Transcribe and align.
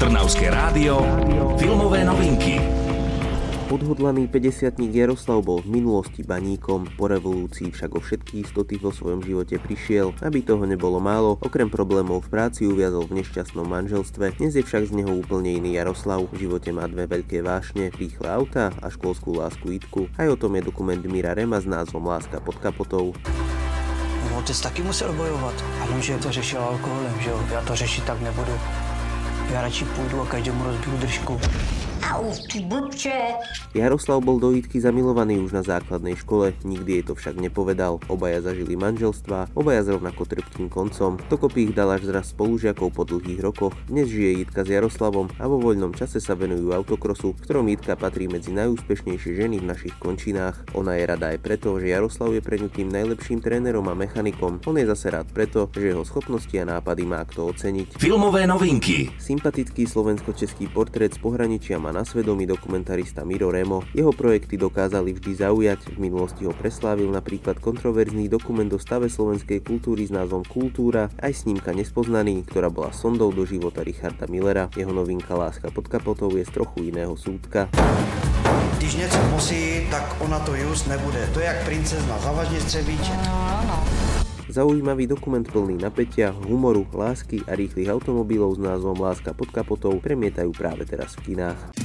Trnavské 0.00 0.48
rádio. 0.48 1.04
Filmové 1.60 2.00
novinky. 2.08 2.56
Odhodlaný 3.68 4.32
50 4.32 4.80
Jaroslav 4.88 5.44
bol 5.44 5.60
v 5.60 5.76
minulosti 5.76 6.24
baníkom, 6.24 6.88
po 6.96 7.04
revolúcii 7.04 7.68
však 7.68 7.92
o 7.92 8.00
všetky 8.00 8.40
istoty 8.40 8.80
vo 8.80 8.96
svojom 8.96 9.20
živote 9.20 9.60
prišiel. 9.60 10.16
Aby 10.24 10.40
toho 10.40 10.64
nebolo 10.64 11.04
málo, 11.04 11.36
okrem 11.44 11.68
problémov 11.68 12.24
v 12.24 12.32
práci 12.32 12.64
uviazol 12.64 13.12
v 13.12 13.20
nešťastnom 13.20 13.68
manželstve. 13.68 14.40
Dnes 14.40 14.56
je 14.56 14.64
však 14.64 14.88
z 14.88 15.04
neho 15.04 15.12
úplne 15.20 15.52
iný 15.52 15.76
Jaroslav. 15.76 16.24
V 16.32 16.48
živote 16.48 16.72
má 16.72 16.88
dve 16.88 17.04
veľké 17.04 17.44
vášne, 17.44 17.92
rýchle 17.92 18.24
auta 18.24 18.72
a 18.80 18.88
školskú 18.88 19.36
lásku 19.36 19.68
Itku. 19.68 20.08
Aj 20.16 20.32
o 20.32 20.36
tom 20.40 20.56
je 20.56 20.64
dokument 20.64 21.04
Mira 21.04 21.36
Rema 21.36 21.60
s 21.60 21.68
názvom 21.68 22.08
Láska 22.08 22.40
pod 22.40 22.56
kapotou. 22.56 23.12
Otec 24.32 24.56
taky 24.56 24.80
musel 24.80 25.12
bojovat. 25.12 25.60
A 25.84 25.92
vím, 25.92 26.00
že 26.00 26.16
to 26.16 26.32
řešil 26.32 26.64
alkoholem, 26.64 27.20
že 27.20 27.30
jo? 27.30 27.36
Já 27.52 27.60
to 27.60 27.76
řešit 27.76 28.04
tak 28.08 28.16
nebudu. 28.24 28.56
Já 29.52 29.62
radši 29.62 29.84
půjdu 29.84 30.20
a 30.20 30.26
každému 30.26 30.64
rozbiju 30.64 30.96
držku. 30.96 31.40
Au, 32.10 32.34
ty 32.52 32.60
blbče. 32.60 33.12
Jaroslav 33.70 34.18
bol 34.26 34.42
do 34.42 34.50
Jitky 34.50 34.82
zamilovaný 34.82 35.38
už 35.46 35.54
na 35.54 35.62
základnej 35.62 36.18
škole, 36.18 36.58
nikdy 36.66 36.98
jej 36.98 37.04
to 37.06 37.14
však 37.14 37.38
nepovedal. 37.38 38.02
Obaja 38.10 38.42
zažili 38.42 38.74
manželstva, 38.74 39.54
obaja 39.54 39.86
s 39.86 39.94
rovnako 39.94 40.26
trpkým 40.26 40.66
koncom. 40.66 41.22
Dokopy 41.30 41.70
ich 41.70 41.74
dal 41.78 41.94
až 41.94 42.10
zraz 42.10 42.34
spolužiakov 42.34 42.90
po 42.90 43.06
dlhých 43.06 43.38
rokoch. 43.38 43.70
Dnes 43.86 44.10
žije 44.10 44.42
Jitka 44.42 44.66
s 44.66 44.74
Jaroslavom 44.74 45.30
a 45.38 45.46
vo 45.46 45.62
voľnom 45.62 45.94
čase 45.94 46.18
sa 46.18 46.34
venujú 46.34 46.74
autokrosu, 46.74 47.38
v 47.38 47.42
ktorom 47.46 47.70
Jitka 47.70 47.94
patrí 47.94 48.26
medzi 48.26 48.50
najúspešnejšie 48.58 49.38
ženy 49.38 49.62
v 49.62 49.70
našich 49.70 49.94
končinách. 50.02 50.74
Ona 50.74 50.98
je 50.98 51.06
rada 51.06 51.30
aj 51.30 51.38
preto, 51.38 51.78
že 51.78 51.94
Jaroslav 51.94 52.34
je 52.34 52.42
pre 52.42 52.58
ňu 52.58 52.74
tým 52.74 52.90
najlepším 52.90 53.38
trénerom 53.38 53.86
a 53.86 53.94
mechanikom. 53.94 54.58
On 54.66 54.74
je 54.74 54.90
zase 54.90 55.14
rád 55.14 55.30
preto, 55.30 55.70
že 55.70 55.94
jeho 55.94 56.02
schopnosti 56.02 56.58
a 56.58 56.66
nápady 56.66 57.06
má 57.06 57.22
kto 57.22 57.54
oceniť. 57.54 58.02
Filmové 58.02 58.50
novinky. 58.50 59.14
Sympatický 59.22 59.86
slovensko-český 59.86 60.66
portrét 60.74 61.14
z 61.14 61.22
pohraničia 61.22 61.78
má 61.78 61.94
na 61.94 62.02
svedomí 62.02 62.50
dokumentarista 62.50 63.22
Miro 63.22 63.59
Remo. 63.60 63.84
Jeho 63.92 64.08
projekty 64.16 64.56
dokázali 64.56 65.12
vždy 65.12 65.44
zaujať, 65.44 65.92
v 65.92 66.08
minulosti 66.08 66.48
ho 66.48 66.56
preslávil 66.56 67.12
napríklad 67.12 67.60
kontroverzný 67.60 68.24
dokument 68.32 68.72
o 68.72 68.80
stave 68.80 69.12
slovenskej 69.12 69.60
kultúry 69.60 70.08
s 70.08 70.12
názvom 70.16 70.40
Kultúra, 70.48 71.12
aj 71.20 71.44
snímka 71.44 71.76
Nespoznaný, 71.76 72.48
ktorá 72.48 72.72
bola 72.72 72.88
sondou 72.96 73.28
do 73.28 73.44
života 73.44 73.84
Richarda 73.84 74.24
Millera. 74.32 74.72
Jeho 74.72 74.96
novinka 74.96 75.36
Láska 75.36 75.68
pod 75.68 75.92
kapotou 75.92 76.32
je 76.32 76.48
z 76.48 76.52
trochu 76.56 76.88
iného 76.88 77.12
súdka. 77.20 77.68
Když 78.80 78.94
něco 78.96 79.18
musí, 79.30 79.84
tak 79.90 80.16
ona 80.24 80.40
to 80.40 80.54
just 80.56 80.88
nebude. 80.88 81.28
To 81.34 81.40
je 81.40 81.46
jak 81.46 81.64
princezna, 81.64 82.18
zavažne 82.18 82.60
střebíče. 82.60 83.12
Zaujímavý 84.48 85.06
dokument 85.06 85.52
plný 85.52 85.78
napätia, 85.78 86.32
humoru, 86.32 86.88
lásky 86.90 87.44
a 87.46 87.54
rýchlych 87.54 87.92
automobilov 87.92 88.56
s 88.56 88.58
názvom 88.58 88.98
Láska 88.98 89.30
pod 89.30 89.52
kapotou 89.52 89.94
premietajú 90.00 90.50
práve 90.50 90.88
teraz 90.88 91.14
v 91.20 91.30
kinách. 91.30 91.76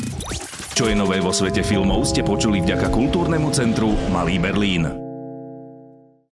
Čo 0.75 0.91
je 0.91 0.95
nové 0.99 1.23
vo 1.23 1.31
svete 1.31 1.63
filmov 1.63 2.03
ste 2.03 2.19
počuli 2.19 2.59
vďaka 2.59 2.91
kultúrnemu 2.91 3.47
centru 3.55 3.95
Malý 4.11 4.43
Berlín. 4.43 5.04